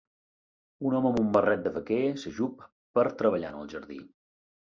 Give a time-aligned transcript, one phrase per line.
[0.91, 2.65] Un home amb un barret de vaquer s'ajup
[2.99, 4.01] per treballar en el jardí.